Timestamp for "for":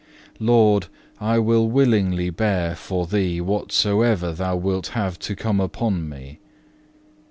2.75-3.05